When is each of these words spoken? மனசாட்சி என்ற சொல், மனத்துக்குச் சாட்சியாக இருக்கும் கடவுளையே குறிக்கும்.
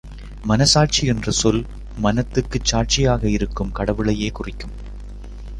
மனசாட்சி 0.43 1.05
என்ற 1.05 1.31
சொல், 1.31 1.61
மனத்துக்குச் 1.97 2.65
சாட்சியாக 2.65 3.29
இருக்கும் 3.29 3.71
கடவுளையே 3.71 4.29
குறிக்கும். 4.31 4.75